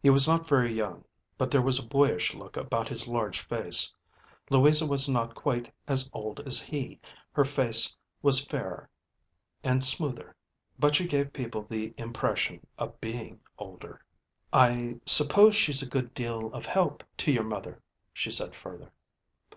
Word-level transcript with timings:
He 0.00 0.10
was 0.10 0.28
not 0.28 0.46
very 0.46 0.72
young, 0.72 1.04
but 1.36 1.50
there 1.50 1.60
was 1.60 1.80
a 1.80 1.84
boyish 1.88 2.34
look 2.34 2.56
about 2.56 2.88
his 2.88 3.08
large 3.08 3.40
face. 3.40 3.92
Louisa 4.48 4.86
was 4.86 5.08
not 5.08 5.34
quite 5.34 5.74
as 5.88 6.08
old 6.14 6.38
as 6.46 6.60
he, 6.60 7.00
her 7.32 7.44
face 7.44 7.96
was 8.22 8.46
fairer 8.46 8.88
and 9.64 9.82
smoother, 9.82 10.36
but 10.78 10.94
she 10.94 11.08
gave 11.08 11.32
people 11.32 11.64
the 11.68 11.94
impression 11.98 12.64
of 12.78 13.00
being 13.00 13.40
older. 13.58 14.04
ďI 14.52 15.00
suppose 15.04 15.56
she's 15.56 15.82
a 15.82 15.86
good 15.88 16.14
deal 16.14 16.46
of 16.52 16.64
help 16.66 17.02
to 17.16 17.32
your 17.32 17.42
mother," 17.42 17.82
she 18.12 18.30
said, 18.30 18.54
further. 18.54 18.92